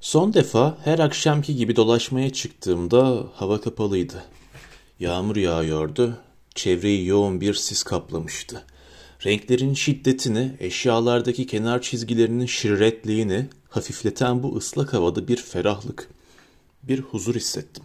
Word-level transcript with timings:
Son 0.00 0.34
defa 0.34 0.78
her 0.84 0.98
akşamki 0.98 1.56
gibi 1.56 1.76
dolaşmaya 1.76 2.32
çıktığımda 2.32 3.26
hava 3.34 3.60
kapalıydı. 3.60 4.24
Yağmur 5.00 5.36
yağıyordu, 5.36 6.18
çevreyi 6.54 7.06
yoğun 7.06 7.40
bir 7.40 7.54
sis 7.54 7.82
kaplamıştı. 7.82 8.64
Renklerin 9.26 9.74
şiddetini, 9.74 10.56
eşyalardaki 10.60 11.46
kenar 11.46 11.82
çizgilerinin 11.82 12.46
şirretliğini 12.46 13.46
hafifleten 13.68 14.42
bu 14.42 14.56
ıslak 14.56 14.92
havada 14.92 15.28
bir 15.28 15.36
ferahlık, 15.36 16.10
bir 16.82 17.00
huzur 17.00 17.34
hissettim. 17.34 17.84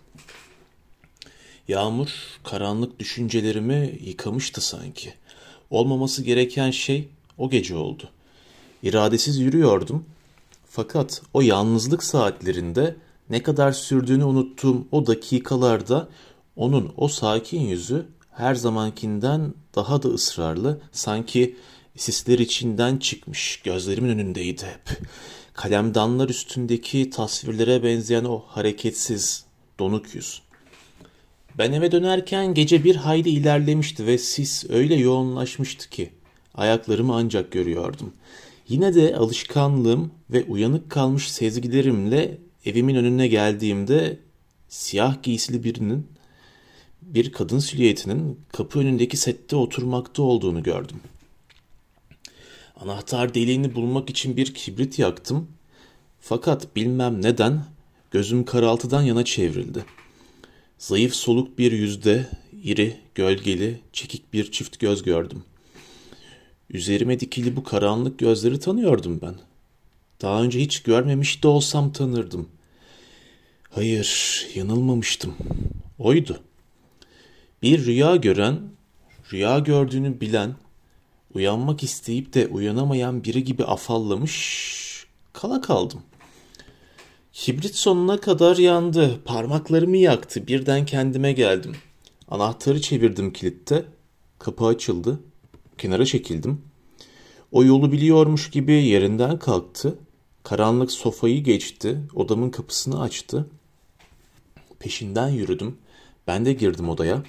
Yağmur 1.67 2.09
karanlık 2.43 2.99
düşüncelerimi 2.99 3.99
yıkamıştı 4.03 4.61
sanki. 4.61 5.13
Olmaması 5.69 6.23
gereken 6.23 6.71
şey 6.71 7.07
o 7.37 7.49
gece 7.49 7.75
oldu. 7.75 8.09
İradesiz 8.83 9.39
yürüyordum 9.39 10.05
fakat 10.75 11.21
o 11.33 11.41
yalnızlık 11.41 12.03
saatlerinde 12.03 12.95
ne 13.29 13.43
kadar 13.43 13.71
sürdüğünü 13.71 14.23
unuttuğum 14.23 14.87
o 14.91 15.07
dakikalarda 15.07 16.09
onun 16.55 16.93
o 16.97 17.07
sakin 17.07 17.61
yüzü 17.61 18.05
her 18.31 18.55
zamankinden 18.55 19.53
daha 19.75 20.03
da 20.03 20.07
ısrarlı, 20.07 20.81
sanki 20.91 21.55
sisler 21.97 22.39
içinden 22.39 22.97
çıkmış, 22.97 23.61
gözlerimin 23.63 24.09
önündeydi 24.09 24.65
hep. 24.65 24.99
Kalemdanlar 25.53 26.29
üstündeki 26.29 27.09
tasvirlere 27.09 27.83
benzeyen 27.83 28.23
o 28.23 28.43
hareketsiz, 28.47 29.45
donuk 29.79 30.15
yüz. 30.15 30.41
Ben 31.57 31.71
eve 31.71 31.91
dönerken 31.91 32.53
gece 32.53 32.83
bir 32.83 32.95
hayli 32.95 33.29
ilerlemişti 33.29 34.05
ve 34.05 34.17
sis 34.17 34.69
öyle 34.69 34.95
yoğunlaşmıştı 34.95 35.89
ki 35.89 36.09
ayaklarımı 36.55 37.15
ancak 37.15 37.51
görüyordum. 37.51 38.13
Yine 38.67 38.95
de 38.95 39.15
alışkanlığım 39.15 40.11
ve 40.29 40.43
uyanık 40.43 40.89
kalmış 40.89 41.31
sezgilerimle 41.31 42.37
evimin 42.65 42.95
önüne 42.95 43.27
geldiğimde 43.27 44.19
siyah 44.69 45.23
giysili 45.23 45.63
birinin 45.63 46.07
bir 47.01 47.31
kadın 47.31 47.59
silüetinin 47.59 48.39
kapı 48.51 48.79
önündeki 48.79 49.17
sette 49.17 49.55
oturmakta 49.55 50.23
olduğunu 50.23 50.63
gördüm. 50.63 50.99
Anahtar 52.75 53.33
deliğini 53.33 53.75
bulmak 53.75 54.09
için 54.09 54.37
bir 54.37 54.53
kibrit 54.53 54.99
yaktım. 54.99 55.47
Fakat 56.19 56.75
bilmem 56.75 57.21
neden 57.21 57.65
gözüm 58.11 58.45
karaltıdan 58.45 59.01
yana 59.01 59.25
çevrildi. 59.25 59.85
Zayıf 60.77 61.13
soluk 61.13 61.57
bir 61.57 61.71
yüzde, 61.71 62.29
iri, 62.63 62.97
gölgeli, 63.15 63.79
çekik 63.93 64.33
bir 64.33 64.51
çift 64.51 64.79
göz 64.79 65.03
gördüm. 65.03 65.43
Üzerime 66.69 67.19
dikili 67.19 67.55
bu 67.55 67.63
karanlık 67.63 68.19
gözleri 68.19 68.59
tanıyordum 68.59 69.21
ben. 69.21 69.35
Daha 70.21 70.43
önce 70.43 70.59
hiç 70.59 70.83
görmemiş 70.83 71.43
de 71.43 71.47
olsam 71.47 71.93
tanırdım. 71.93 72.49
Hayır, 73.69 74.47
yanılmamıştım. 74.55 75.35
Oydu. 75.99 76.39
Bir 77.61 77.85
rüya 77.85 78.15
gören, 78.15 78.59
rüya 79.33 79.59
gördüğünü 79.59 80.21
bilen, 80.21 80.55
uyanmak 81.33 81.83
isteyip 81.83 82.33
de 82.33 82.47
uyanamayan 82.47 83.23
biri 83.23 83.43
gibi 83.43 83.63
afallamış, 83.63 85.05
kala 85.33 85.61
kaldım. 85.61 86.01
Kibrit 87.33 87.75
sonuna 87.75 88.19
kadar 88.19 88.57
yandı, 88.57 89.19
parmaklarımı 89.25 89.97
yaktı, 89.97 90.47
birden 90.47 90.85
kendime 90.85 91.33
geldim. 91.33 91.75
Anahtarı 92.27 92.81
çevirdim 92.81 93.33
kilitte, 93.33 93.85
kapı 94.39 94.65
açıldı, 94.65 95.19
kenara 95.77 96.05
çekildim. 96.05 96.61
O 97.51 97.63
yolu 97.63 97.91
biliyormuş 97.91 98.49
gibi 98.49 98.73
yerinden 98.73 99.39
kalktı, 99.39 99.97
karanlık 100.43 100.91
sofayı 100.91 101.43
geçti, 101.43 102.01
odamın 102.15 102.49
kapısını 102.49 103.01
açtı. 103.01 103.49
Peşinden 104.79 105.29
yürüdüm, 105.29 105.77
ben 106.27 106.45
de 106.45 106.53
girdim 106.53 106.89
odaya.'' 106.89 107.23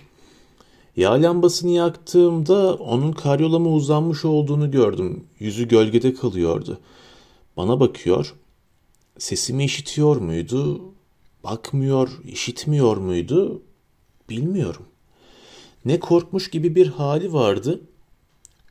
Yağ 0.97 1.23
lambasını 1.23 1.71
yaktığımda 1.71 2.75
onun 2.75 3.13
karyolama 3.13 3.71
uzanmış 3.71 4.25
olduğunu 4.25 4.71
gördüm. 4.71 5.25
Yüzü 5.39 5.69
gölgede 5.69 6.15
kalıyordu. 6.15 6.79
Bana 7.57 7.81
bakıyor. 7.81 8.35
Sesimi 9.19 9.65
işitiyor 9.65 10.17
muydu? 10.17 10.81
Bakmıyor, 11.45 12.21
işitmiyor 12.25 12.97
muydu? 12.97 13.63
Bilmiyorum. 14.31 14.87
Ne 15.85 16.01
korkmuş 16.01 16.51
gibi 16.51 16.75
bir 16.75 16.87
hali 16.87 17.33
vardı 17.33 17.81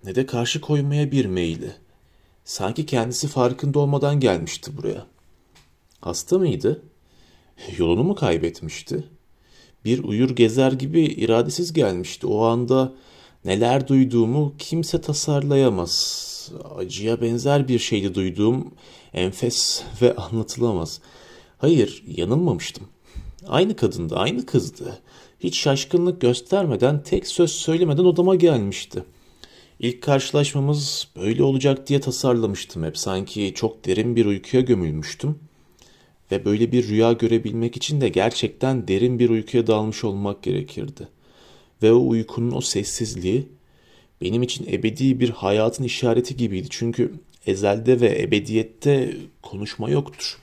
ne 0.05 0.15
de 0.15 0.25
karşı 0.25 0.61
koymaya 0.61 1.11
bir 1.11 1.25
meyli. 1.25 1.71
Sanki 2.43 2.85
kendisi 2.85 3.27
farkında 3.27 3.79
olmadan 3.79 4.19
gelmişti 4.19 4.77
buraya. 4.77 5.05
Hasta 6.01 6.37
mıydı? 6.37 6.81
Yolunu 7.77 8.03
mu 8.03 8.15
kaybetmişti? 8.15 9.03
bir 9.85 10.03
uyur 10.03 10.29
gezer 10.29 10.71
gibi 10.71 11.03
iradesiz 11.03 11.73
gelmişti. 11.73 12.27
O 12.27 12.43
anda 12.43 12.93
neler 13.45 13.87
duyduğumu 13.87 14.53
kimse 14.59 15.01
tasarlayamaz. 15.01 16.25
Acıya 16.77 17.21
benzer 17.21 17.67
bir 17.67 17.79
şeydi 17.79 18.15
duyduğum 18.15 18.71
enfes 19.13 19.83
ve 20.01 20.15
anlatılamaz. 20.15 21.01
Hayır, 21.57 22.03
yanılmamıştım. 22.07 22.87
Aynı 23.47 23.75
kadındı, 23.75 24.15
aynı 24.15 24.45
kızdı. 24.45 24.99
Hiç 25.39 25.59
şaşkınlık 25.59 26.21
göstermeden, 26.21 27.03
tek 27.03 27.27
söz 27.27 27.51
söylemeden 27.51 28.03
odama 28.03 28.35
gelmişti. 28.35 29.03
İlk 29.79 30.01
karşılaşmamız 30.01 31.07
böyle 31.15 31.43
olacak 31.43 31.87
diye 31.87 31.99
tasarlamıştım 31.99 32.83
hep. 32.83 32.97
Sanki 32.97 33.53
çok 33.55 33.85
derin 33.85 34.15
bir 34.15 34.25
uykuya 34.25 34.63
gömülmüştüm. 34.63 35.39
Ve 36.31 36.45
böyle 36.45 36.71
bir 36.71 36.87
rüya 36.87 37.11
görebilmek 37.13 37.77
için 37.77 38.01
de 38.01 38.09
gerçekten 38.09 38.87
derin 38.87 39.19
bir 39.19 39.29
uykuya 39.29 39.67
dalmış 39.67 40.03
olmak 40.03 40.43
gerekirdi. 40.43 41.07
Ve 41.83 41.93
o 41.93 42.07
uykunun 42.07 42.51
o 42.51 42.61
sessizliği 42.61 43.47
benim 44.21 44.43
için 44.43 44.67
ebedi 44.73 45.19
bir 45.19 45.29
hayatın 45.29 45.83
işareti 45.83 46.37
gibiydi. 46.37 46.67
Çünkü 46.69 47.13
ezelde 47.45 48.01
ve 48.01 48.21
ebediyette 48.21 49.17
konuşma 49.41 49.89
yoktur. 49.89 50.37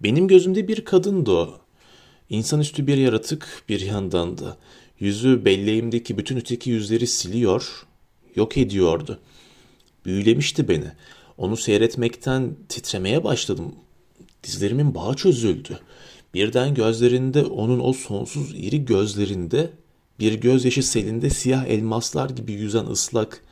Benim 0.00 0.28
gözümde 0.28 0.68
bir 0.68 0.84
kadındı 0.84 1.30
o. 1.30 1.58
İnsanüstü 2.30 2.86
bir 2.86 2.96
yaratık 2.96 3.62
bir 3.68 3.80
yandan 3.80 4.38
da. 4.38 4.56
Yüzü 5.00 5.44
belleğimdeki 5.44 6.18
bütün 6.18 6.36
öteki 6.36 6.70
yüzleri 6.70 7.06
siliyor, 7.06 7.86
yok 8.36 8.56
ediyordu. 8.56 9.18
Büyülemişti 10.04 10.68
beni. 10.68 10.92
Onu 11.38 11.56
seyretmekten 11.56 12.56
titremeye 12.68 13.24
başladım. 13.24 13.74
Dizlerimin 14.44 14.94
bağı 14.94 15.16
çözüldü. 15.16 15.80
Birden 16.34 16.74
gözlerinde 16.74 17.44
onun 17.44 17.80
o 17.80 17.92
sonsuz 17.92 18.54
iri 18.54 18.84
gözlerinde 18.84 19.70
bir 20.20 20.32
gözyaşı 20.32 20.82
selinde 20.82 21.30
siyah 21.30 21.66
elmaslar 21.66 22.30
gibi 22.30 22.52
yüzen 22.52 22.86
ıslak, 22.86 23.44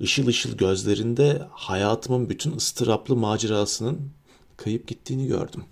ışıl 0.00 0.26
ışıl 0.26 0.56
gözlerinde 0.56 1.42
hayatımın 1.50 2.28
bütün 2.30 2.56
ıstıraplı 2.56 3.16
macerasının 3.16 4.10
kayıp 4.56 4.88
gittiğini 4.88 5.26
gördüm. 5.26 5.64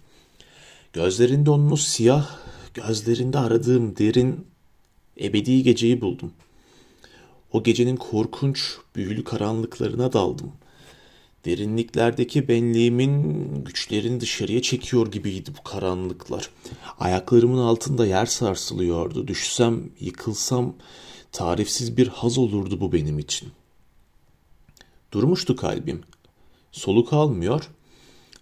Gözlerinde 0.92 1.50
onun 1.50 1.70
o 1.70 1.76
siyah, 1.76 2.38
gözlerinde 2.74 3.38
aradığım 3.38 3.96
derin, 3.96 4.46
ebedi 5.20 5.62
geceyi 5.62 6.00
buldum. 6.00 6.32
O 7.52 7.62
gecenin 7.62 7.96
korkunç, 7.96 8.76
büyülü 8.96 9.24
karanlıklarına 9.24 10.12
daldım. 10.12 10.52
Derinliklerdeki 11.44 12.48
benliğimin 12.48 13.64
güçlerini 13.64 14.20
dışarıya 14.20 14.62
çekiyor 14.62 15.12
gibiydi 15.12 15.50
bu 15.58 15.62
karanlıklar. 15.62 16.50
Ayaklarımın 16.98 17.58
altında 17.58 18.06
yer 18.06 18.26
sarsılıyordu. 18.26 19.28
Düşsem, 19.28 19.90
yıkılsam 20.00 20.74
tarifsiz 21.32 21.96
bir 21.96 22.08
haz 22.08 22.38
olurdu 22.38 22.80
bu 22.80 22.92
benim 22.92 23.18
için. 23.18 23.48
Durmuştu 25.12 25.56
kalbim. 25.56 26.02
Soluk 26.72 27.12
almıyor. 27.12 27.70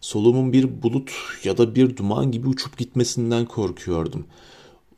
Solumun 0.01 0.53
bir 0.53 0.83
bulut 0.83 1.13
ya 1.45 1.59
da 1.59 1.75
bir 1.75 1.97
duman 1.97 2.33
gibi 2.33 2.49
uçup 2.49 2.79
gitmesinden 2.79 3.47
korkuyordum. 3.47 4.27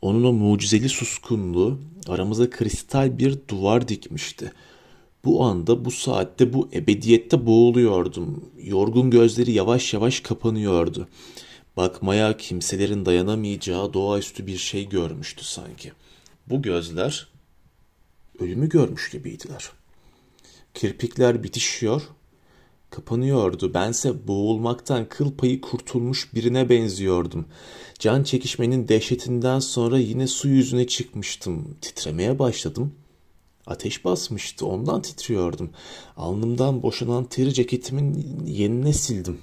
Onun 0.05 0.23
o 0.23 0.33
mucizeli 0.33 0.89
suskunluğu 0.89 1.79
aramıza 2.07 2.49
kristal 2.49 3.19
bir 3.19 3.37
duvar 3.49 3.87
dikmişti.'' 3.87 4.51
Bu 5.25 5.43
anda, 5.43 5.85
bu 5.85 5.91
saatte, 5.91 6.53
bu 6.53 6.69
ebediyette 6.73 7.45
boğuluyordum. 7.45 8.51
Yorgun 8.63 9.09
gözleri 9.09 9.51
yavaş 9.51 9.93
yavaş 9.93 10.19
kapanıyordu. 10.19 11.07
Bakmaya 11.77 12.37
kimselerin 12.37 13.05
dayanamayacağı 13.05 13.93
doğaüstü 13.93 14.47
bir 14.47 14.57
şey 14.57 14.89
görmüştü 14.89 15.45
sanki. 15.45 15.91
Bu 16.47 16.61
gözler 16.61 17.27
ölümü 18.39 18.69
görmüş 18.69 19.09
gibiydiler. 19.11 19.69
Kirpikler 20.73 21.43
bitişiyor, 21.43 22.01
kapanıyordu. 22.89 23.73
Bense 23.73 24.27
boğulmaktan 24.27 25.09
kıl 25.09 25.31
payı 25.31 25.61
kurtulmuş 25.61 26.33
birine 26.33 26.69
benziyordum. 26.69 27.45
Can 27.99 28.23
çekişmenin 28.23 28.87
dehşetinden 28.87 29.59
sonra 29.59 29.99
yine 29.99 30.27
su 30.27 30.47
yüzüne 30.47 30.87
çıkmıştım. 30.87 31.77
Titremeye 31.81 32.39
başladım.'' 32.39 33.05
Ateş 33.67 34.05
basmıştı 34.05 34.65
ondan 34.65 35.01
titriyordum. 35.01 35.69
Alnımdan 36.17 36.83
boşanan 36.83 37.23
teri 37.23 37.53
ceketimin 37.53 38.25
yenine 38.45 38.93
sildim. 38.93 39.37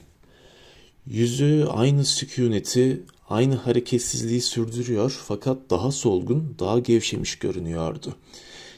Yüzü 1.07 1.67
aynı 1.71 2.05
sükuneti, 2.05 3.03
aynı 3.29 3.55
hareketsizliği 3.55 4.41
sürdürüyor 4.41 5.23
fakat 5.27 5.71
daha 5.71 5.93
solgun, 5.93 6.57
daha 6.59 6.79
gevşemiş 6.79 7.39
görünüyordu. 7.39 8.15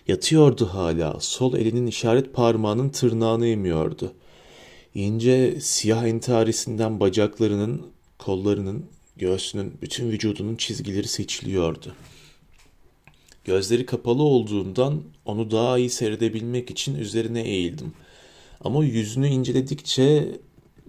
Yatıyordu 0.08 0.66
hala, 0.66 1.20
sol 1.20 1.54
elinin 1.54 1.86
işaret 1.86 2.34
parmağının 2.34 2.88
tırnağını 2.88 3.46
emiyordu. 3.46 4.12
İnce 4.94 5.60
siyah 5.60 6.04
entarisinden 6.06 7.00
bacaklarının, 7.00 7.86
kollarının, 8.18 8.86
göğsünün, 9.16 9.78
bütün 9.82 10.10
vücudunun 10.10 10.56
çizgileri 10.56 11.08
seçiliyordu. 11.08 11.94
Gözleri 13.44 13.86
kapalı 13.86 14.22
olduğundan 14.22 15.02
onu 15.24 15.50
daha 15.50 15.78
iyi 15.78 15.90
seyredebilmek 15.90 16.70
için 16.70 16.94
üzerine 16.94 17.42
eğildim. 17.42 17.92
Ama 18.60 18.84
yüzünü 18.84 19.28
inceledikçe 19.28 20.40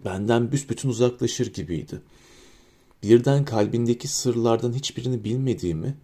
benden 0.05 0.51
büsbütün 0.51 0.89
uzaklaşır 0.89 1.53
gibiydi. 1.53 2.01
Birden 3.03 3.45
kalbindeki 3.45 4.07
sırlardan 4.07 4.73
hiçbirini 4.73 5.23
bilmediğimi, 5.23 5.97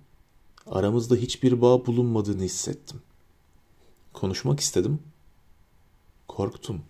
aramızda 0.67 1.15
hiçbir 1.15 1.61
bağ 1.61 1.85
bulunmadığını 1.85 2.43
hissettim. 2.43 3.01
Konuşmak 4.13 4.59
istedim. 4.59 4.99
Korktum. 6.27 6.81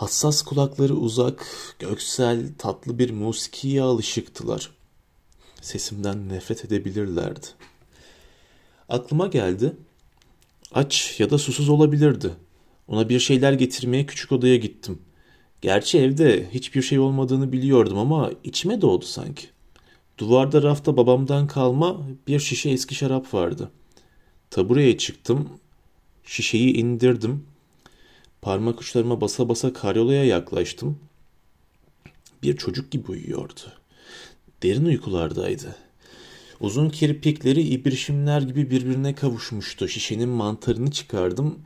Hassas 0.00 0.42
kulakları 0.42 0.94
uzak, 0.94 1.46
göksel, 1.78 2.46
tatlı 2.58 2.98
bir 2.98 3.10
musikiye 3.10 3.82
alışıktılar. 3.82 4.70
Sesimden 5.60 6.28
nefret 6.28 6.64
edebilirlerdi. 6.64 7.46
Aklıma 8.88 9.26
geldi. 9.26 9.76
Aç 10.72 11.20
ya 11.20 11.30
da 11.30 11.38
susuz 11.38 11.68
olabilirdi. 11.68 12.30
Ona 12.88 13.08
bir 13.08 13.20
şeyler 13.20 13.52
getirmeye 13.52 14.06
küçük 14.06 14.32
odaya 14.32 14.56
gittim. 14.56 14.98
Gerçi 15.60 15.98
evde 15.98 16.50
hiçbir 16.50 16.82
şey 16.82 16.98
olmadığını 16.98 17.52
biliyordum 17.52 17.98
ama 17.98 18.30
içime 18.44 18.80
doğdu 18.80 19.04
sanki. 19.04 19.46
Duvarda 20.18 20.62
rafta 20.62 20.96
babamdan 20.96 21.46
kalma 21.46 22.00
bir 22.28 22.40
şişe 22.40 22.70
eski 22.70 22.94
şarap 22.94 23.34
vardı. 23.34 23.70
Tabureye 24.50 24.98
çıktım. 24.98 25.48
Şişeyi 26.24 26.72
indirdim. 26.74 27.44
Parmak 28.42 28.80
uçlarıma 28.80 29.20
basa 29.20 29.48
basa 29.48 29.72
karyolaya 29.72 30.24
yaklaştım. 30.24 30.98
Bir 32.42 32.56
çocuk 32.56 32.90
gibi 32.90 33.10
uyuyordu. 33.10 33.60
Derin 34.62 34.84
uykulardaydı. 34.84 35.76
Uzun 36.60 36.90
kirpikleri 36.90 37.62
ibrişimler 37.62 38.42
gibi 38.42 38.70
birbirine 38.70 39.14
kavuşmuştu. 39.14 39.88
Şişenin 39.88 40.28
mantarını 40.28 40.90
çıkardım. 40.90 41.58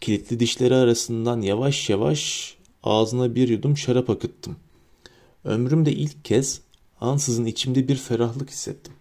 Kilitli 0.00 0.40
dişleri 0.40 0.74
arasından 0.74 1.40
yavaş 1.40 1.90
yavaş 1.90 2.54
ağzına 2.82 3.34
bir 3.34 3.48
yudum 3.48 3.76
şarap 3.76 4.10
akıttım. 4.10 4.56
Ömrümde 5.44 5.92
ilk 5.92 6.24
kez 6.24 6.60
ansızın 7.00 7.44
içimde 7.44 7.88
bir 7.88 7.96
ferahlık 7.96 8.50
hissettim. 8.50 8.92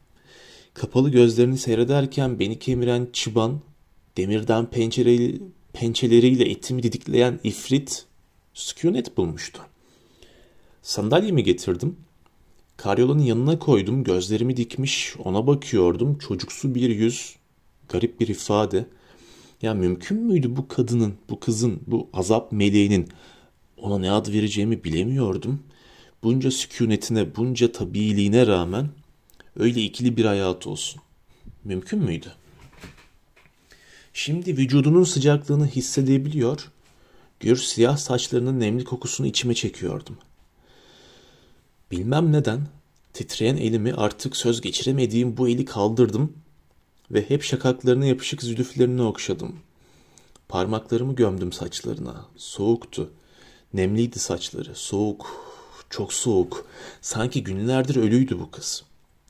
Kapalı 0.74 1.10
gözlerini 1.10 1.58
seyrederken 1.58 2.40
beni 2.40 2.60
kemiren 2.60 3.08
çıban, 3.14 3.62
demirden 4.18 4.66
pençeleri, 4.66 5.42
pençeleriyle 5.74 6.50
etimi 6.50 6.84
didikleyen 6.84 7.40
ifrit 7.44 8.06
sükunet 8.54 9.18
bulmuştu. 9.18 9.62
Sandalyemi 10.82 11.44
getirdim. 11.44 11.96
Karyolanın 12.78 13.24
yanına 13.24 13.60
koydum, 13.60 14.04
gözlerimi 14.04 14.58
dikmiş, 14.58 15.16
ona 15.24 15.48
bakıyordum. 15.48 16.18
Çocuksu 16.18 16.76
bir 16.76 16.90
yüz, 16.90 17.36
garip 17.90 18.20
bir 18.20 18.28
ifade. 18.28 18.86
Ya 19.62 19.74
mümkün 19.74 20.18
müydü 20.18 20.56
bu 20.56 20.68
kadının, 20.68 21.14
bu 21.30 21.40
kızın, 21.40 21.80
bu 21.88 22.10
azap 22.14 22.52
meleğinin 22.52 23.10
ona 23.78 24.00
ne 24.00 24.12
ad 24.12 24.28
vereceğimi 24.28 24.84
bilemiyordum. 24.84 25.60
Bunca 26.24 26.52
sükunetine, 26.52 27.36
bunca 27.36 27.72
tabiiliğine 27.72 28.48
rağmen 28.48 28.90
öyle 29.56 29.82
ikili 29.82 30.18
bir 30.18 30.26
hayat 30.26 30.68
olsun. 30.68 31.02
Mümkün 31.64 32.00
müydü? 32.00 32.34
Şimdi 34.14 34.58
vücudunun 34.58 35.04
sıcaklığını 35.04 35.68
hissedebiliyor, 35.68 36.72
gür 37.40 37.58
siyah 37.58 37.98
saçlarının 37.98 38.60
nemli 38.60 38.84
kokusunu 38.84 39.28
içime 39.28 39.54
çekiyordum. 39.54 40.18
Bilmem 41.92 42.32
neden 42.32 42.68
titreyen 43.14 43.58
elimi 43.58 43.94
artık 43.94 44.36
söz 44.38 44.62
geçiremediğim 44.62 45.38
bu 45.38 45.50
eli 45.50 45.66
kaldırdım 45.66 46.34
ve 47.12 47.30
hep 47.30 47.44
şakaklarına 47.44 48.06
yapışık 48.06 48.44
zülüflerini 48.44 49.02
okşadım. 49.02 49.60
Parmaklarımı 50.48 51.16
gömdüm 51.16 51.52
saçlarına. 51.52 52.26
Soğuktu. 52.38 53.12
Nemliydi 53.74 54.20
saçları. 54.20 54.76
Soğuk. 54.76 55.50
Çok 55.90 56.14
soğuk. 56.14 56.66
Sanki 57.02 57.44
günlerdir 57.44 57.96
ölüydü 57.96 58.40
bu 58.40 58.52
kız. 58.52 58.84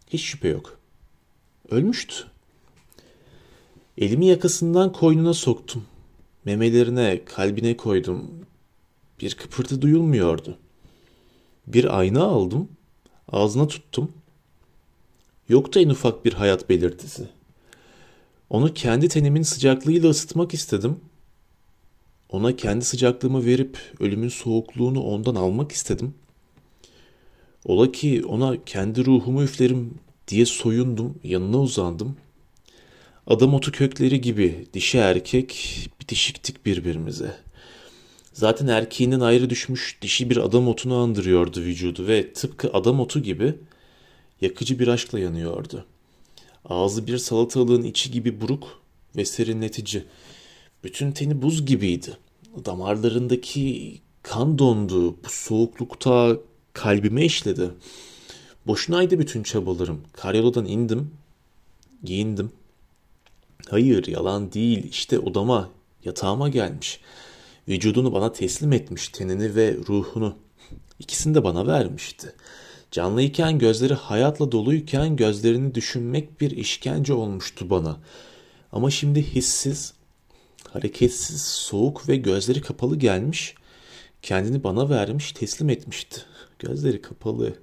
Hiç 0.08 0.22
şüphe 0.22 0.48
yok. 0.48 0.80
Ölmüştü. 1.70 2.16
Elimi 4.00 4.26
yakasından 4.26 4.92
koynuna 4.92 5.34
soktum. 5.34 5.86
Memelerine, 6.46 7.26
kalbine 7.26 7.78
koydum. 7.78 8.32
Bir 9.22 9.36
kıpırtı 9.36 9.82
duyulmuyordu. 9.82 10.58
Bir 11.68 12.00
ayna 12.00 12.24
aldım. 12.24 12.70
Ağzına 13.32 13.68
tuttum. 13.68 14.12
Yoktu 15.50 15.80
en 15.80 15.90
ufak 15.90 16.26
bir 16.26 16.34
hayat 16.34 16.70
belirtisi. 16.70 17.28
Onu 18.50 18.74
kendi 18.74 19.08
tenimin 19.08 19.42
sıcaklığıyla 19.42 20.10
ısıtmak 20.10 20.54
istedim. 20.54 21.00
Ona 22.30 22.56
kendi 22.56 22.86
sıcaklığımı 22.86 23.46
verip 23.46 23.78
ölümün 24.00 24.30
soğukluğunu 24.30 25.04
ondan 25.04 25.36
almak 25.36 25.72
istedim. 25.72 26.14
Ola 27.66 27.92
ki 27.92 28.26
ona 28.26 28.64
kendi 28.66 29.06
ruhumu 29.06 29.44
üflerim 29.44 29.94
diye 30.28 30.46
soyundum, 30.46 31.16
yanına 31.24 31.60
uzandım. 31.60 32.16
Adam 33.30 33.54
otu 33.54 33.72
kökleri 33.72 34.22
gibi 34.22 34.68
dişi 34.74 34.98
erkek 34.98 35.78
bitişiktik 36.02 36.66
birbirimize. 36.66 37.36
Zaten 38.34 38.68
erkeğinin 38.68 39.20
ayrı 39.20 39.50
düşmüş 39.50 39.98
dişi 40.02 40.30
bir 40.30 40.38
adam 40.38 40.68
otunu 40.68 40.96
andırıyordu 40.96 41.62
vücudu 41.62 42.08
ve 42.08 42.34
tıpkı 42.34 42.74
adam 42.74 43.00
otu 43.00 43.20
gibi 43.20 43.56
yakıcı 44.42 44.80
bir 44.80 44.88
aşkla 44.88 45.20
yanıyordu. 45.20 45.86
Ağzı 46.66 47.08
bir 47.08 47.18
salatalığın 47.18 47.84
içi 47.84 48.12
gibi 48.12 48.42
buruk 48.42 48.82
ve 49.16 49.26
serinletici. 49.26 50.04
Bütün 50.84 51.12
teni 51.12 51.42
buz 51.42 51.66
gibiydi. 51.66 52.18
Damarlarındaki 52.66 54.02
kan 54.24 54.60
dondu. 54.60 55.12
Bu 55.12 55.30
soğuklukta 55.30 56.38
kalbime 56.74 57.26
işledi. 57.26 57.70
Boşunaydı 58.68 59.20
bütün 59.20 59.44
çabalarım. 59.44 60.02
Karyoladan 60.14 60.66
indim, 60.66 61.12
giyindim. 62.04 62.52
Hayır, 63.68 64.08
yalan 64.08 64.52
değil. 64.52 64.84
İşte 64.90 65.20
odama, 65.20 65.70
yatağıma 66.04 66.50
gelmiş. 66.50 67.00
Vücudunu 67.68 68.14
bana 68.14 68.32
teslim 68.32 68.74
etmiş, 68.74 69.10
tenini 69.10 69.56
ve 69.56 69.78
ruhunu. 69.88 70.36
İkisini 71.00 71.36
de 71.36 71.44
bana 71.44 71.68
vermişti. 71.68 72.36
Canlıyken 72.92 73.60
gözleri 73.60 73.94
hayatla 73.94 74.52
doluyken 74.52 75.16
gözlerini 75.16 75.76
düşünmek 75.76 76.42
bir 76.42 76.52
işkence 76.52 77.14
olmuştu 77.14 77.70
bana. 77.70 77.98
Ama 78.72 78.92
şimdi 78.92 79.24
hissiz, 79.36 79.94
hareketsiz, 80.70 81.42
soğuk 81.42 82.10
ve 82.10 82.16
gözleri 82.16 82.62
kapalı 82.62 82.96
gelmiş, 82.96 83.56
kendini 84.22 84.64
bana 84.64 84.90
vermiş, 84.90 85.32
teslim 85.32 85.70
etmişti. 85.70 86.22
Gözleri 86.60 87.02
kapalı. 87.02 87.54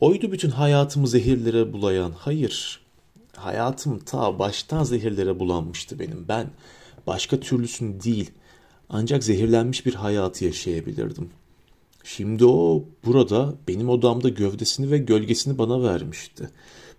Oydu 0.00 0.32
bütün 0.32 0.50
hayatımı 0.50 1.08
zehirlere 1.08 1.72
bulayan. 1.72 2.12
Hayır, 2.18 2.85
hayatım 3.36 3.98
ta 3.98 4.38
baştan 4.38 4.84
zehirlere 4.84 5.40
bulanmıştı 5.40 5.98
benim. 5.98 6.24
Ben 6.28 6.50
başka 7.06 7.40
türlüsünü 7.40 8.02
değil, 8.02 8.30
ancak 8.88 9.24
zehirlenmiş 9.24 9.86
bir 9.86 9.94
hayatı 9.94 10.44
yaşayabilirdim. 10.44 11.30
Şimdi 12.04 12.44
o 12.44 12.84
burada 13.04 13.54
benim 13.68 13.88
odamda 13.88 14.28
gövdesini 14.28 14.90
ve 14.90 14.98
gölgesini 14.98 15.58
bana 15.58 15.82
vermişti. 15.82 16.50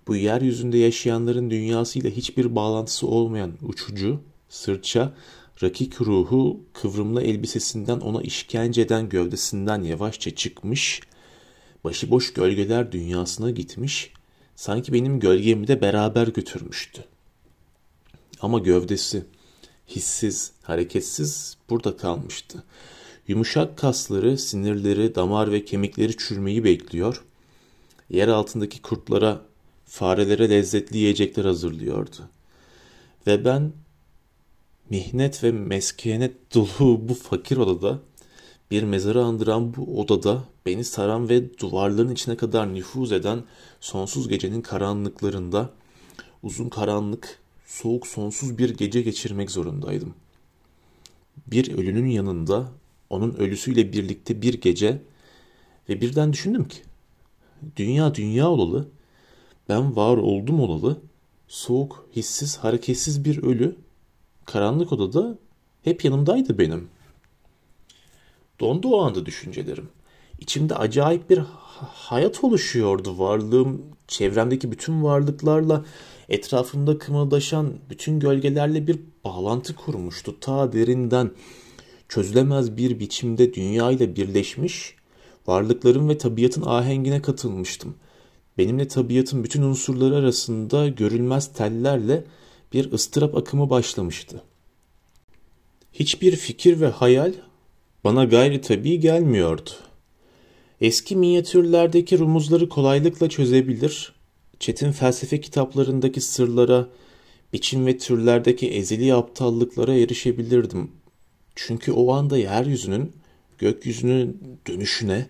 Bu 0.07 0.15
yeryüzünde 0.15 0.77
yaşayanların 0.77 1.49
dünyasıyla 1.49 2.09
hiçbir 2.09 2.55
bağlantısı 2.55 3.07
olmayan 3.07 3.51
uçucu, 3.61 4.19
sırça, 4.49 5.13
rakik 5.63 6.01
ruhu 6.01 6.59
kıvrımlı 6.73 7.21
elbisesinden 7.23 7.99
ona 7.99 8.21
işkence 8.21 8.81
eden 8.81 9.09
gövdesinden 9.09 9.81
yavaşça 9.81 10.35
çıkmış, 10.35 11.01
başıboş 11.83 12.33
gölgeler 12.33 12.91
dünyasına 12.91 13.51
gitmiş, 13.51 14.11
sanki 14.57 14.93
benim 14.93 15.19
gölgemi 15.19 15.67
de 15.67 15.81
beraber 15.81 16.27
götürmüştü. 16.27 17.03
Ama 18.41 18.59
gövdesi, 18.59 19.25
hissiz, 19.87 20.51
hareketsiz 20.61 21.57
burada 21.69 21.97
kalmıştı. 21.97 22.63
Yumuşak 23.27 23.77
kasları, 23.77 24.37
sinirleri, 24.37 25.15
damar 25.15 25.51
ve 25.51 25.65
kemikleri 25.65 26.17
çürümeyi 26.17 26.63
bekliyor. 26.63 27.25
Yer 28.09 28.27
altındaki 28.27 28.81
kurtlara, 28.81 29.41
farelere 29.85 30.49
lezzetli 30.49 30.97
yiyecekler 30.97 31.45
hazırlıyordu. 31.45 32.29
Ve 33.27 33.45
ben 33.45 33.73
mihnet 34.89 35.43
ve 35.43 35.51
meskenet 35.51 36.55
dolu 36.55 37.09
bu 37.09 37.13
fakir 37.13 37.57
odada 37.57 37.99
bir 38.71 38.83
mezarı 38.83 39.23
andıran 39.23 39.75
bu 39.75 40.01
odada 40.01 40.43
beni 40.65 40.83
saran 40.83 41.29
ve 41.29 41.57
duvarların 41.57 42.13
içine 42.13 42.37
kadar 42.37 42.73
nüfuz 42.73 43.11
eden 43.11 43.43
sonsuz 43.81 44.27
gecenin 44.27 44.61
karanlıklarında 44.61 45.69
uzun 46.43 46.69
karanlık, 46.69 47.39
soğuk 47.65 48.07
sonsuz 48.07 48.57
bir 48.57 48.69
gece 48.77 49.01
geçirmek 49.01 49.51
zorundaydım. 49.51 50.13
Bir 51.47 51.77
ölünün 51.77 52.07
yanında 52.07 52.71
onun 53.09 53.33
ölüsüyle 53.35 53.93
birlikte 53.93 54.41
bir 54.41 54.61
gece 54.61 55.01
ve 55.89 56.01
birden 56.01 56.33
düşündüm 56.33 56.67
ki 56.67 56.77
dünya 57.75 58.15
dünya 58.15 58.49
olalı, 58.49 58.87
ben 59.69 59.95
var 59.95 60.17
oldum 60.17 60.59
olalı, 60.59 61.01
soğuk, 61.47 62.09
hissiz, 62.15 62.57
hareketsiz 62.57 63.25
bir 63.25 63.43
ölü, 63.43 63.75
karanlık 64.45 64.91
odada 64.91 65.37
hep 65.83 66.05
yanımdaydı 66.05 66.57
benim. 66.57 66.89
Dondu 68.59 68.87
o 68.87 69.01
anda 69.01 69.25
düşüncelerim. 69.25 69.89
İçimde 70.39 70.75
acayip 70.75 71.29
bir 71.29 71.41
hayat 71.79 72.43
oluşuyordu. 72.43 73.19
Varlığım 73.19 73.81
çevremdeki 74.07 74.71
bütün 74.71 75.03
varlıklarla 75.03 75.85
etrafımda 76.29 76.97
kımıldaşan 76.97 77.73
bütün 77.89 78.19
gölgelerle 78.19 78.87
bir 78.87 78.99
bağlantı 79.25 79.75
kurmuştu. 79.75 80.39
Ta 80.39 80.73
derinden 80.73 81.31
çözülemez 82.09 82.77
bir 82.77 82.99
biçimde 82.99 83.53
dünya 83.53 83.91
ile 83.91 84.15
birleşmiş, 84.15 84.95
varlıkların 85.47 86.09
ve 86.09 86.17
tabiatın 86.17 86.61
ahengine 86.65 87.21
katılmıştım. 87.21 87.95
Benimle 88.57 88.87
tabiatın 88.87 89.43
bütün 89.43 89.61
unsurları 89.61 90.15
arasında 90.15 90.87
görülmez 90.87 91.53
tellerle 91.53 92.23
bir 92.73 92.91
ıstırap 92.91 93.35
akımı 93.35 93.69
başlamıştı. 93.69 94.43
Hiçbir 95.93 96.35
fikir 96.35 96.81
ve 96.81 96.87
hayal 96.87 97.33
bana 98.03 98.25
gayri 98.25 98.61
tabi 98.61 98.99
gelmiyordu. 98.99 99.69
Eski 100.81 101.15
minyatürlerdeki 101.15 102.19
rumuzları 102.19 102.69
kolaylıkla 102.69 103.29
çözebilir, 103.29 104.13
çetin 104.59 104.91
felsefe 104.91 105.41
kitaplarındaki 105.41 106.21
sırlara, 106.21 106.89
biçim 107.53 107.85
ve 107.85 107.97
türlerdeki 107.97 108.69
ezeli 108.69 109.13
aptallıklara 109.13 109.93
erişebilirdim. 109.93 110.91
Çünkü 111.55 111.91
o 111.91 112.13
anda 112.13 112.37
yeryüzünün, 112.37 113.11
gökyüzünün 113.57 114.41
dönüşüne, 114.67 115.29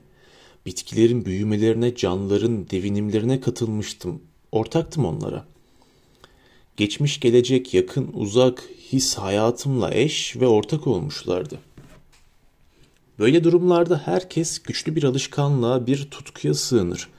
bitkilerin 0.66 1.26
büyümelerine, 1.26 1.96
canlıların 1.96 2.70
devinimlerine 2.70 3.42
katılmıştım. 3.42 4.22
Ortaktım 4.52 5.06
onlara. 5.06 5.46
Geçmiş, 6.78 7.20
gelecek, 7.20 7.74
yakın, 7.74 8.10
uzak, 8.14 8.70
his 8.92 9.16
hayatımla 9.16 9.94
eş 9.94 10.36
ve 10.36 10.48
ortak 10.48 10.88
olmuşlardı. 10.88 11.60
Böyle 13.20 13.44
durumlarda 13.44 14.02
herkes 14.06 14.60
güçlü 14.60 14.96
bir 14.96 15.04
alışkanlığa, 15.04 15.88
bir 15.88 16.10
tutkuya 16.12 16.54
sığınır. 16.54 17.10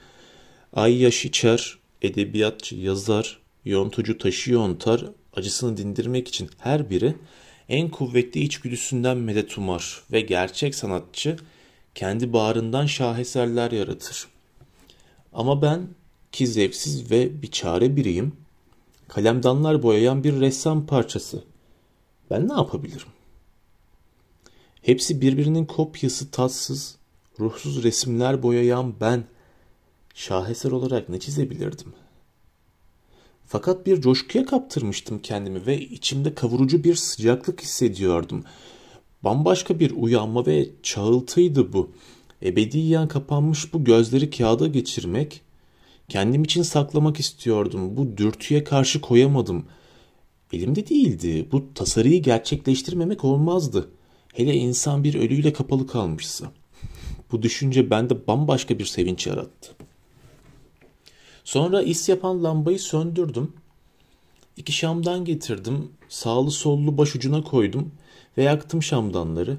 Ay 0.73 1.01
yaş 1.01 1.25
içer, 1.25 1.77
edebiyatçı, 2.01 2.75
yazar, 2.75 3.39
yontucu 3.65 4.17
taşı 4.17 4.51
yontar, 4.51 5.05
acısını 5.35 5.77
dindirmek 5.77 6.27
için 6.27 6.49
her 6.57 6.89
biri 6.89 7.15
en 7.69 7.89
kuvvetli 7.89 8.39
içgüdüsünden 8.39 9.17
medet 9.17 9.57
umar 9.57 10.01
ve 10.11 10.21
gerçek 10.21 10.75
sanatçı 10.75 11.37
kendi 11.95 12.33
bağrından 12.33 12.85
şaheserler 12.85 13.71
yaratır. 13.71 14.27
Ama 15.33 15.61
ben 15.61 15.87
ki 16.31 16.47
zevksiz 16.47 17.11
ve 17.11 17.41
bir 17.41 17.51
çare 17.51 17.95
biriyim, 17.95 18.33
kalemdanlar 19.07 19.83
boyayan 19.83 20.23
bir 20.23 20.39
ressam 20.39 20.85
parçası. 20.85 21.43
Ben 22.31 22.49
ne 22.49 22.53
yapabilirim? 22.53 23.07
Hepsi 24.81 25.21
birbirinin 25.21 25.65
kopyası 25.65 26.31
tatsız, 26.31 26.95
ruhsuz 27.39 27.83
resimler 27.83 28.43
boyayan 28.43 28.93
ben 29.01 29.23
şaheser 30.15 30.71
olarak 30.71 31.09
ne 31.09 31.19
çizebilirdim? 31.19 31.93
Fakat 33.45 33.85
bir 33.85 34.01
coşkuya 34.01 34.45
kaptırmıştım 34.45 35.19
kendimi 35.19 35.65
ve 35.65 35.79
içimde 35.79 36.33
kavurucu 36.33 36.83
bir 36.83 36.95
sıcaklık 36.95 37.61
hissediyordum. 37.61 38.43
Bambaşka 39.23 39.79
bir 39.79 39.91
uyanma 39.91 40.45
ve 40.45 40.69
çağıltıydı 40.83 41.73
bu. 41.73 41.91
Ebediyen 42.43 43.07
kapanmış 43.07 43.73
bu 43.73 43.83
gözleri 43.83 44.29
kağıda 44.29 44.67
geçirmek, 44.67 45.41
kendim 46.09 46.43
için 46.43 46.61
saklamak 46.61 47.19
istiyordum. 47.19 47.97
Bu 47.97 48.17
dürtüye 48.17 48.63
karşı 48.63 49.01
koyamadım. 49.01 49.65
Elimde 50.53 50.89
değildi. 50.89 51.47
Bu 51.51 51.73
tasarıyı 51.73 52.23
gerçekleştirmemek 52.23 53.25
olmazdı. 53.25 53.89
Hele 54.33 54.55
insan 54.55 55.03
bir 55.03 55.15
ölüyle 55.15 55.53
kapalı 55.53 55.87
kalmışsa. 55.87 56.51
Bu 57.31 57.41
düşünce 57.41 57.89
bende 57.89 58.27
bambaşka 58.27 58.79
bir 58.79 58.85
sevinç 58.85 59.27
yarattı. 59.27 59.75
Sonra 61.43 61.81
is 61.81 62.09
yapan 62.09 62.43
lambayı 62.43 62.79
söndürdüm. 62.79 63.53
İki 64.57 64.71
şamdan 64.71 65.25
getirdim. 65.25 65.91
Sağlı 66.09 66.51
sollu 66.51 66.97
başucuna 66.97 67.43
koydum 67.43 67.91
ve 68.37 68.43
yaktım 68.43 68.83
şamdanları. 68.83 69.57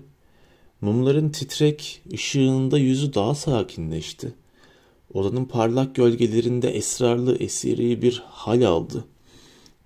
Mumların 0.81 1.31
titrek 1.31 2.03
ışığında 2.12 2.79
yüzü 2.79 3.15
daha 3.15 3.35
sakinleşti. 3.35 4.33
Odanın 5.15 5.45
parlak 5.45 5.95
gölgelerinde 5.95 6.71
esrarlı 6.71 7.37
esiri 7.37 8.03
bir 8.03 8.23
hal 8.27 8.62
aldı. 8.62 9.05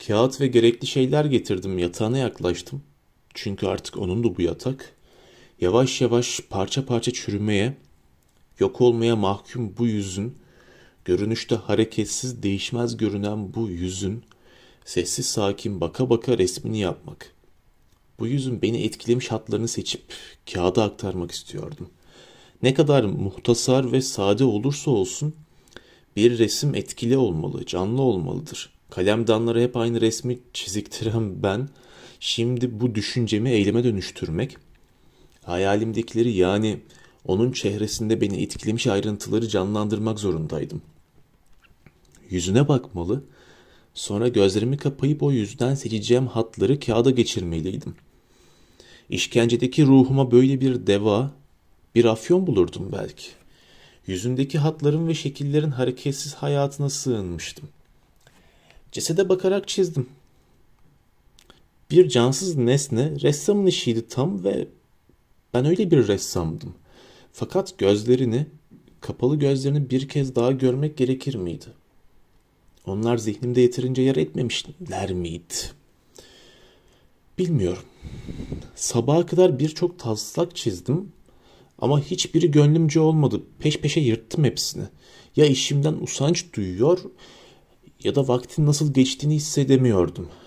Kağıt 0.06 0.40
ve 0.40 0.46
gerekli 0.46 0.86
şeyler 0.86 1.24
getirdim 1.24 1.78
yatağına 1.78 2.18
yaklaştım. 2.18 2.82
Çünkü 3.34 3.66
artık 3.66 3.98
onundu 3.98 4.36
bu 4.36 4.42
yatak. 4.42 4.92
Yavaş 5.60 6.00
yavaş 6.00 6.40
parça 6.50 6.86
parça 6.86 7.12
çürümeye, 7.12 7.76
yok 8.58 8.80
olmaya 8.80 9.16
mahkum 9.16 9.74
bu 9.78 9.86
yüzün, 9.86 10.34
görünüşte 11.04 11.54
hareketsiz 11.54 12.42
değişmez 12.42 12.96
görünen 12.96 13.54
bu 13.54 13.68
yüzün, 13.68 14.22
sessiz 14.84 15.26
sakin 15.26 15.80
baka 15.80 16.10
baka 16.10 16.38
resmini 16.38 16.78
yapmak. 16.78 17.34
Bu 18.18 18.26
yüzün 18.26 18.62
beni 18.62 18.82
etkilemiş 18.82 19.30
hatlarını 19.30 19.68
seçip 19.68 20.02
kağıda 20.52 20.84
aktarmak 20.84 21.30
istiyordum. 21.30 21.90
Ne 22.62 22.74
kadar 22.74 23.04
muhtasar 23.04 23.92
ve 23.92 24.00
sade 24.00 24.44
olursa 24.44 24.90
olsun 24.90 25.34
bir 26.16 26.38
resim 26.38 26.74
etkili 26.74 27.16
olmalı, 27.16 27.66
canlı 27.66 28.02
olmalıdır. 28.02 28.70
Kalemdanlara 28.90 29.60
hep 29.60 29.76
aynı 29.76 30.00
resmi 30.00 30.38
çiziktiren 30.52 31.42
ben 31.42 31.68
Şimdi 32.26 32.80
bu 32.80 32.94
düşüncemi 32.94 33.50
eyleme 33.50 33.84
dönüştürmek, 33.84 34.56
hayalimdekileri 35.42 36.32
yani 36.32 36.80
onun 37.24 37.52
çehresinde 37.52 38.20
beni 38.20 38.42
etkilemiş 38.42 38.86
ayrıntıları 38.86 39.48
canlandırmak 39.48 40.18
zorundaydım. 40.18 40.82
Yüzüne 42.30 42.68
bakmalı, 42.68 43.24
sonra 43.94 44.28
gözlerimi 44.28 44.76
kapayıp 44.76 45.22
o 45.22 45.32
yüzden 45.32 45.74
seçeceğim 45.74 46.26
hatları 46.26 46.80
kağıda 46.80 47.10
geçirmeliydim. 47.10 47.94
İşkencedeki 49.10 49.86
ruhuma 49.86 50.30
böyle 50.30 50.60
bir 50.60 50.86
deva, 50.86 51.32
bir 51.94 52.04
afyon 52.04 52.46
bulurdum 52.46 52.88
belki. 52.92 53.26
Yüzündeki 54.06 54.58
hatların 54.58 55.08
ve 55.08 55.14
şekillerin 55.14 55.70
hareketsiz 55.70 56.34
hayatına 56.34 56.90
sığınmıştım. 56.90 57.68
Cesede 58.92 59.28
bakarak 59.28 59.68
çizdim. 59.68 60.08
Bir 61.94 62.08
cansız 62.08 62.56
nesne 62.56 63.20
ressamın 63.22 63.66
işiydi 63.66 64.08
tam 64.08 64.44
ve 64.44 64.68
ben 65.54 65.64
öyle 65.64 65.90
bir 65.90 66.08
ressamdım. 66.08 66.74
Fakat 67.32 67.78
gözlerini, 67.78 68.46
kapalı 69.00 69.36
gözlerini 69.36 69.90
bir 69.90 70.08
kez 70.08 70.34
daha 70.34 70.52
görmek 70.52 70.96
gerekir 70.96 71.34
miydi? 71.34 71.64
Onlar 72.86 73.16
zihnimde 73.16 73.60
yeterince 73.60 74.02
yer 74.02 74.16
etmemişler 74.16 75.12
miydi? 75.12 75.54
Bilmiyorum. 77.38 77.84
Sabaha 78.74 79.26
kadar 79.26 79.58
birçok 79.58 79.98
taslak 79.98 80.56
çizdim 80.56 81.12
ama 81.78 82.00
hiçbiri 82.00 82.50
gönlümce 82.50 83.00
olmadı. 83.00 83.42
Peş 83.58 83.80
peşe 83.80 84.00
yırttım 84.00 84.44
hepsini. 84.44 84.84
Ya 85.36 85.46
işimden 85.46 85.94
usanç 85.94 86.52
duyuyor 86.52 86.98
ya 88.04 88.14
da 88.14 88.28
vaktin 88.28 88.66
nasıl 88.66 88.94
geçtiğini 88.94 89.34
hissedemiyordum.'' 89.34 90.43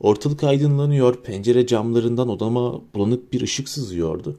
Ortalık 0.00 0.44
aydınlanıyor, 0.44 1.22
pencere 1.22 1.66
camlarından 1.66 2.28
odama 2.28 2.80
bulanık 2.94 3.32
bir 3.32 3.40
ışık 3.40 3.68
sızıyordu. 3.68 4.38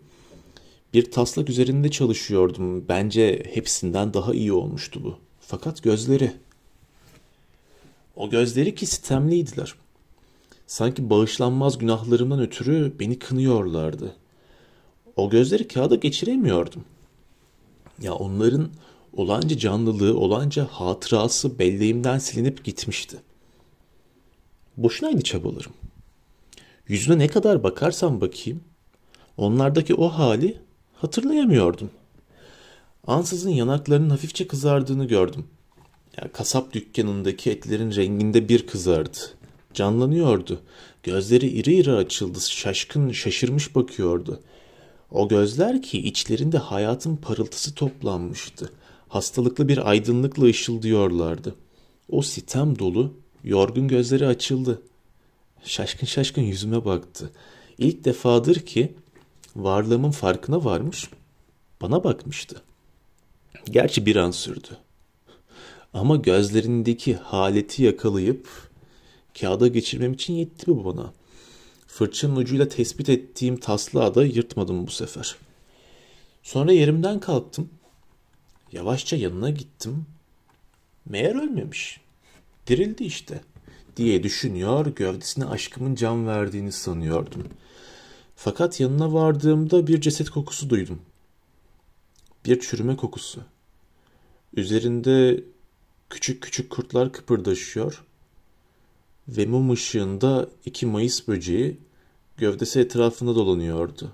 Bir 0.94 1.12
taslak 1.12 1.50
üzerinde 1.50 1.92
çalışıyordum. 1.92 2.88
Bence 2.88 3.44
hepsinden 3.54 4.14
daha 4.14 4.34
iyi 4.34 4.54
olmuştu 4.54 5.04
bu. 5.04 5.16
Fakat 5.40 5.84
gözleri... 5.84 6.32
O 8.16 8.30
gözleri 8.30 8.76
ki 8.76 8.86
sitemliydiler. 8.86 9.76
Sanki 10.68 11.10
bağışlanmaz 11.10 11.78
günahlarımdan 11.78 12.40
ötürü 12.40 12.94
beni 13.00 13.20
kınıyorlardı. 13.20 14.16
O 15.16 15.30
gözleri 15.30 15.68
kağıda 15.68 15.96
geçiremiyordum. 15.96 16.84
Ya 18.02 18.14
onların 18.14 18.70
olanca 19.14 19.58
canlılığı, 19.58 20.18
olanca 20.18 20.68
hatırası 20.72 21.60
belleğimden 21.60 22.18
silinip 22.18 22.64
gitmişti. 22.64 23.18
Boşunaydı 24.78 25.22
çabalarım. 25.22 25.74
Yüzüne 26.88 27.18
ne 27.18 27.28
kadar 27.28 27.64
bakarsam 27.64 28.22
bakayım, 28.22 28.64
onlardaki 29.38 29.96
o 29.96 30.10
hali 30.10 30.66
Hatırlayamıyordum. 30.96 31.90
Ansızın 33.08 33.50
yanaklarının 33.50 34.10
hafifçe 34.10 34.48
kızardığını 34.48 35.06
gördüm. 35.06 35.46
Ya, 36.18 36.32
kasap 36.32 36.74
dükkanındaki 36.74 37.52
etlerin 37.52 37.96
renginde 37.96 38.50
bir 38.50 38.68
kızardı. 38.68 39.18
Canlanıyordu. 39.74 40.62
Gözleri 41.04 41.48
iri 41.48 41.76
iri 41.76 41.92
açıldı. 41.92 42.40
Şaşkın, 42.42 43.12
şaşırmış 43.12 43.76
bakıyordu. 43.76 44.40
O 45.12 45.28
gözler 45.28 45.82
ki 45.82 46.08
içlerinde 46.08 46.58
hayatın 46.58 47.16
parıltısı 47.16 47.76
toplanmıştı. 47.76 48.72
Hastalıklı 49.08 49.68
bir 49.68 49.90
aydınlıkla 49.90 50.46
ışıldıyorlardı. 50.46 51.56
O 52.10 52.22
sitem 52.22 52.80
dolu, 52.80 53.14
yorgun 53.46 53.88
gözleri 53.88 54.28
açıldı. 54.28 54.82
Şaşkın 55.64 56.08
şaşkın 56.08 56.42
yüzüme 56.42 56.86
baktı. 56.86 57.32
İlk 57.78 58.06
defadır 58.06 58.56
ki 58.56 58.94
varlığımın 59.56 60.12
farkına 60.12 60.66
varmış, 60.66 61.10
bana 61.82 62.04
bakmıştı. 62.04 62.62
Gerçi 63.66 64.06
bir 64.06 64.16
an 64.16 64.32
sürdü. 64.32 64.78
Ama 65.94 66.16
gözlerindeki 66.16 67.16
haleti 67.16 67.84
yakalayıp 67.84 68.48
kağıda 69.40 69.68
geçirmem 69.68 70.14
için 70.14 70.34
yetti 70.34 70.68
bu 70.68 70.86
bana. 70.86 71.14
Fırçanın 71.88 72.36
ucuyla 72.36 72.68
tespit 72.68 73.10
ettiğim 73.10 73.58
taslağı 73.58 74.16
da 74.16 74.26
yırtmadım 74.26 74.88
bu 74.88 74.92
sefer. 74.92 75.36
Sonra 76.44 76.72
yerimden 76.72 77.20
kalktım. 77.20 77.70
Yavaşça 78.72 79.16
yanına 79.16 79.50
gittim. 79.50 80.06
Meğer 81.06 81.36
ölmemiş. 81.36 82.05
Dirildi 82.68 83.04
işte 83.04 83.42
diye 83.98 84.24
düşünüyor, 84.24 84.86
gövdesine 84.86 85.46
aşkımın 85.46 85.96
can 85.96 86.28
verdiğini 86.28 86.72
sanıyordum. 86.72 87.48
Fakat 88.36 88.80
yanına 88.80 89.14
vardığımda 89.14 89.88
bir 89.88 90.02
ceset 90.02 90.30
kokusu 90.30 90.70
duydum. 90.70 91.02
Bir 92.46 92.60
çürüme 92.60 92.96
kokusu. 92.98 93.42
Üzerinde 94.54 95.44
küçük 96.10 96.44
küçük 96.44 96.70
kurtlar 96.70 97.12
kıpırdaşıyor 97.12 98.04
ve 99.28 99.46
mum 99.46 99.72
ışığında 99.72 100.50
iki 100.66 100.86
Mayıs 100.86 101.28
böceği 101.28 101.78
gövdesi 102.38 102.80
etrafında 102.80 103.36
dolanıyordu. 103.36 104.12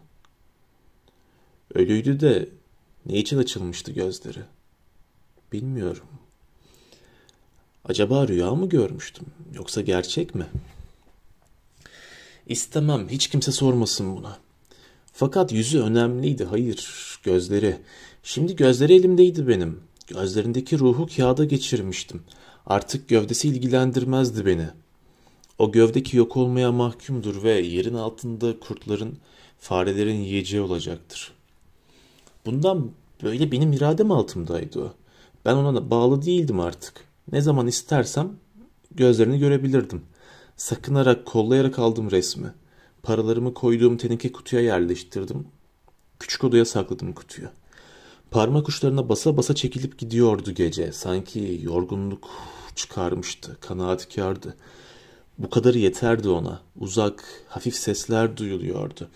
Ölüydü 1.73 2.19
de 2.19 2.49
ne 3.05 3.17
için 3.17 3.37
açılmıştı 3.37 3.91
gözleri? 3.91 4.39
Bilmiyorum. 5.51 6.20
Acaba 7.85 8.27
rüya 8.27 8.55
mı 8.55 8.69
görmüştüm 8.69 9.25
yoksa 9.53 9.81
gerçek 9.81 10.35
mi? 10.35 10.45
İstemem 12.47 13.09
hiç 13.09 13.27
kimse 13.27 13.51
sormasın 13.51 14.17
buna. 14.17 14.37
Fakat 15.13 15.51
yüzü 15.51 15.79
önemliydi 15.79 16.45
hayır 16.45 16.89
gözleri. 17.23 17.77
Şimdi 18.23 18.55
gözleri 18.55 18.93
elimdeydi 18.93 19.47
benim. 19.47 19.79
Gözlerindeki 20.07 20.79
ruhu 20.79 21.07
kağıda 21.15 21.45
geçirmiştim. 21.45 22.23
Artık 22.65 23.09
gövdesi 23.09 23.47
ilgilendirmezdi 23.47 24.45
beni. 24.45 24.67
O 25.59 25.71
gövdeki 25.71 26.17
yok 26.17 26.37
olmaya 26.37 26.71
mahkumdur 26.71 27.43
ve 27.43 27.51
yerin 27.51 27.93
altında 27.93 28.59
kurtların, 28.59 29.17
farelerin 29.59 30.19
yiyeceği 30.19 30.61
olacaktır. 30.61 31.31
Bundan 32.45 32.91
böyle 33.23 33.51
benim 33.51 33.73
iradem 33.73 34.11
altımdaydı. 34.11 34.93
Ben 35.45 35.55
ona 35.55 35.89
bağlı 35.89 36.25
değildim 36.25 36.59
artık. 36.59 37.10
Ne 37.31 37.41
zaman 37.41 37.67
istersem 37.67 38.31
gözlerini 38.91 39.39
görebilirdim. 39.39 40.01
Sakınarak, 40.57 41.25
kollayarak 41.25 41.79
aldım 41.79 42.11
resmi. 42.11 42.53
Paralarımı 43.03 43.53
koyduğum 43.53 43.97
teneke 43.97 44.31
kutuya 44.31 44.61
yerleştirdim. 44.61 45.47
Küçük 46.19 46.43
odaya 46.43 46.65
sakladım 46.65 47.13
kutuyu. 47.13 47.47
Parmak 48.31 48.69
uçlarına 48.69 49.09
basa 49.09 49.37
basa 49.37 49.55
çekilip 49.55 49.97
gidiyordu 49.97 50.51
gece. 50.51 50.91
Sanki 50.91 51.59
yorgunluk 51.63 52.29
çıkarmıştı, 52.75 53.57
kanaatkardı. 53.61 54.57
Bu 55.37 55.49
kadarı 55.49 55.77
yeterdi 55.77 56.29
ona. 56.29 56.61
Uzak, 56.79 57.23
hafif 57.47 57.75
sesler 57.75 58.37
duyuluyordu. 58.37 59.09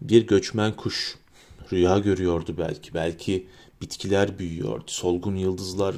Bir 0.00 0.26
göçmen 0.26 0.76
kuş 0.76 1.18
rüya 1.72 1.98
görüyordu 1.98 2.54
belki. 2.58 2.94
Belki 2.94 3.46
bitkiler 3.82 4.38
büyüyordu. 4.38 4.84
Solgun 4.86 5.36
yıldızlar 5.36 5.94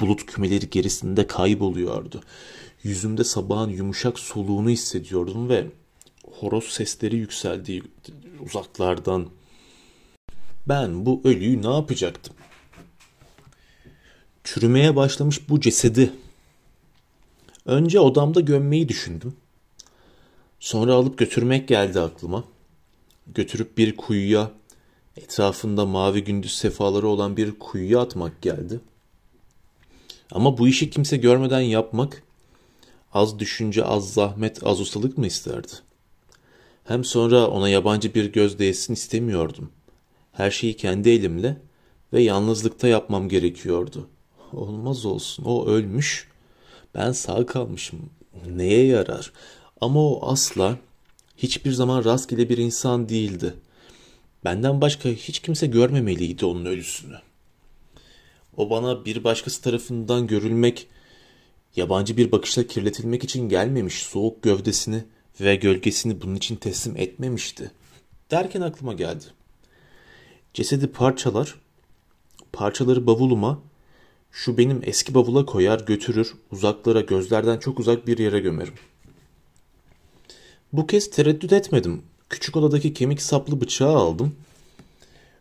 bulut 0.00 0.26
kümeleri 0.26 0.70
gerisinde 0.70 1.26
kayboluyordu. 1.26 2.20
Yüzümde 2.82 3.24
sabahın 3.24 3.70
yumuşak 3.70 4.18
soluğunu 4.18 4.70
hissediyordum 4.70 5.48
ve 5.48 5.66
horoz 6.32 6.64
sesleri 6.64 7.16
yükseldi 7.16 7.82
uzaklardan. 8.40 9.28
Ben 10.68 11.06
bu 11.06 11.20
ölüyü 11.24 11.62
ne 11.62 11.74
yapacaktım? 11.74 12.34
Çürümeye 14.44 14.96
başlamış 14.96 15.48
bu 15.48 15.60
cesedi 15.60 16.12
önce 17.66 18.00
odamda 18.00 18.40
gömmeyi 18.40 18.88
düşündüm. 18.88 19.36
Sonra 20.60 20.94
alıp 20.94 21.18
götürmek 21.18 21.68
geldi 21.68 22.00
aklıma. 22.00 22.44
Götürüp 23.26 23.78
bir 23.78 23.96
kuyuya, 23.96 24.50
etrafında 25.16 25.86
mavi 25.86 26.24
gündüz 26.24 26.56
sefaları 26.56 27.08
olan 27.08 27.36
bir 27.36 27.58
kuyuya 27.58 28.00
atmak 28.00 28.42
geldi. 28.42 28.80
Ama 30.34 30.58
bu 30.58 30.68
işi 30.68 30.90
kimse 30.90 31.16
görmeden 31.16 31.60
yapmak 31.60 32.22
az 33.12 33.38
düşünce, 33.38 33.84
az 33.84 34.12
zahmet, 34.12 34.66
az 34.66 34.80
ustalık 34.80 35.18
mı 35.18 35.26
isterdi? 35.26 35.72
Hem 36.84 37.04
sonra 37.04 37.46
ona 37.46 37.68
yabancı 37.68 38.14
bir 38.14 38.32
göz 38.32 38.58
değsin 38.58 38.92
istemiyordum. 38.92 39.70
Her 40.32 40.50
şeyi 40.50 40.76
kendi 40.76 41.10
elimle 41.10 41.56
ve 42.12 42.22
yalnızlıkta 42.22 42.88
yapmam 42.88 43.28
gerekiyordu. 43.28 44.08
Olmaz 44.52 45.06
olsun, 45.06 45.44
o 45.44 45.66
ölmüş. 45.66 46.28
Ben 46.94 47.12
sağ 47.12 47.46
kalmışım. 47.46 48.10
Neye 48.46 48.86
yarar? 48.86 49.32
Ama 49.80 50.00
o 50.00 50.30
asla 50.30 50.78
hiçbir 51.36 51.72
zaman 51.72 52.04
rastgele 52.04 52.48
bir 52.48 52.58
insan 52.58 53.08
değildi. 53.08 53.54
Benden 54.44 54.80
başka 54.80 55.08
hiç 55.08 55.38
kimse 55.38 55.66
görmemeliydi 55.66 56.44
onun 56.46 56.64
ölüsünü. 56.64 57.16
O 58.56 58.70
bana 58.70 59.04
bir 59.04 59.24
başkası 59.24 59.62
tarafından 59.62 60.26
görülmek, 60.26 60.86
yabancı 61.76 62.16
bir 62.16 62.32
bakışla 62.32 62.66
kirletilmek 62.66 63.24
için 63.24 63.48
gelmemiş 63.48 64.02
soğuk 64.02 64.42
gövdesini 64.42 65.04
ve 65.40 65.56
gölgesini 65.56 66.22
bunun 66.22 66.34
için 66.34 66.56
teslim 66.56 66.96
etmemişti. 66.96 67.70
Derken 68.30 68.60
aklıma 68.60 68.92
geldi. 68.92 69.24
Cesedi 70.54 70.86
parçalar, 70.86 71.54
parçaları 72.52 73.06
bavuluma, 73.06 73.60
şu 74.32 74.58
benim 74.58 74.80
eski 74.84 75.14
bavula 75.14 75.46
koyar 75.46 75.80
götürür, 75.80 76.34
uzaklara 76.52 77.00
gözlerden 77.00 77.58
çok 77.58 77.80
uzak 77.80 78.06
bir 78.06 78.18
yere 78.18 78.40
gömerim. 78.40 78.74
Bu 80.72 80.86
kez 80.86 81.10
tereddüt 81.10 81.52
etmedim. 81.52 82.02
Küçük 82.28 82.56
odadaki 82.56 82.94
kemik 82.94 83.22
saplı 83.22 83.60
bıçağı 83.60 83.96
aldım 83.96 84.36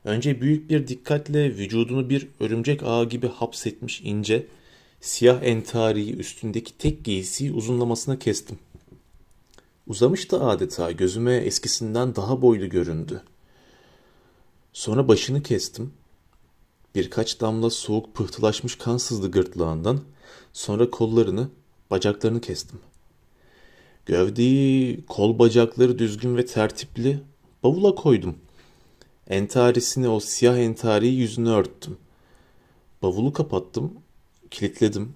Önce 0.05 0.41
büyük 0.41 0.69
bir 0.69 0.87
dikkatle 0.87 1.57
vücudunu 1.57 2.09
bir 2.09 2.27
örümcek 2.39 2.83
ağı 2.83 3.09
gibi 3.09 3.27
hapsetmiş 3.27 4.01
ince, 4.01 4.47
siyah 5.01 5.43
entariyi 5.43 6.15
üstündeki 6.15 6.77
tek 6.77 7.03
giysiyi 7.03 7.51
uzunlamasına 7.53 8.19
kestim. 8.19 8.59
Uzamıştı 9.87 10.43
adeta 10.43 10.91
gözüme 10.91 11.35
eskisinden 11.35 12.15
daha 12.15 12.41
boylu 12.41 12.69
göründü. 12.69 13.21
Sonra 14.73 15.07
başını 15.07 15.43
kestim. 15.43 15.93
Birkaç 16.95 17.41
damla 17.41 17.69
soğuk 17.69 18.15
pıhtılaşmış 18.15 18.75
kan 18.75 18.97
sızdı 18.97 19.31
gırtlağından. 19.31 20.01
Sonra 20.53 20.89
kollarını, 20.89 21.49
bacaklarını 21.91 22.41
kestim. 22.41 22.79
Gövdeyi, 24.05 25.05
kol 25.05 25.39
bacakları 25.39 25.99
düzgün 25.99 26.37
ve 26.37 26.45
tertipli 26.45 27.19
bavula 27.63 27.95
koydum. 27.95 28.35
Entarisini 29.29 30.07
o 30.09 30.19
siyah 30.19 30.57
entariyi 30.57 31.15
yüzüne 31.15 31.49
örttüm. 31.49 31.97
Bavulu 33.01 33.33
kapattım, 33.33 33.93
kilitledim. 34.51 35.15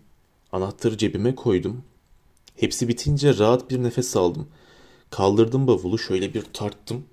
Anahtarı 0.51 0.97
cebime 0.97 1.35
koydum. 1.35 1.83
Hepsi 2.55 2.87
bitince 2.87 3.37
rahat 3.37 3.69
bir 3.69 3.83
nefes 3.83 4.15
aldım. 4.15 4.47
Kaldırdım 5.09 5.67
bavulu 5.67 5.99
şöyle 5.99 6.33
bir 6.33 6.41
tarttım. 6.41 7.05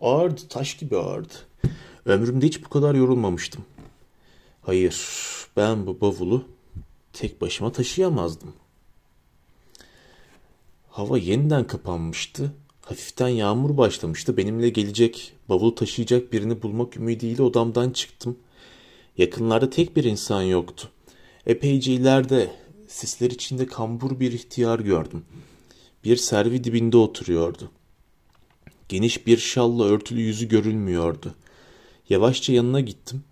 Ağırdı, 0.00 0.40
taş 0.48 0.76
gibi 0.76 0.96
ağırdı. 0.96 1.34
Ömrümde 2.06 2.46
hiç 2.46 2.64
bu 2.64 2.68
kadar 2.68 2.94
yorulmamıştım. 2.94 3.64
Hayır, 4.62 4.96
ben 5.56 5.86
bu 5.86 6.00
bavulu 6.00 6.44
tek 7.12 7.40
başıma 7.40 7.72
taşıyamazdım. 7.72 8.52
Hava 10.90 11.18
yeniden 11.18 11.66
kapanmıştı 11.66 12.52
Hafiften 12.84 13.28
yağmur 13.28 13.76
başlamıştı. 13.76 14.36
Benimle 14.36 14.68
gelecek, 14.68 15.32
bavul 15.48 15.70
taşıyacak 15.70 16.32
birini 16.32 16.62
bulmak 16.62 16.96
ümidiyle 16.96 17.42
odamdan 17.42 17.90
çıktım. 17.90 18.38
Yakınlarda 19.18 19.70
tek 19.70 19.96
bir 19.96 20.04
insan 20.04 20.42
yoktu. 20.42 20.88
Epeyce 21.46 21.92
ileride 21.92 22.50
sisler 22.88 23.30
içinde 23.30 23.66
kambur 23.66 24.20
bir 24.20 24.32
ihtiyar 24.32 24.80
gördüm. 24.80 25.24
Bir 26.04 26.16
servi 26.16 26.64
dibinde 26.64 26.96
oturuyordu. 26.96 27.70
Geniş 28.88 29.26
bir 29.26 29.38
şalla 29.38 29.84
örtülü 29.84 30.20
yüzü 30.20 30.48
görülmüyordu. 30.48 31.34
Yavaşça 32.08 32.52
yanına 32.52 32.80
gittim. 32.80 33.24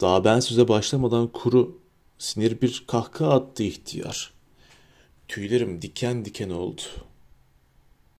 Daha 0.00 0.24
ben 0.24 0.40
söze 0.40 0.68
başlamadan 0.68 1.28
kuru, 1.28 1.78
sinir 2.18 2.60
bir 2.60 2.84
kahkaha 2.86 3.30
attı 3.30 3.62
ihtiyar. 3.62 4.32
Tüylerim 5.28 5.82
diken 5.82 6.24
diken 6.24 6.50
oldu. 6.50 6.82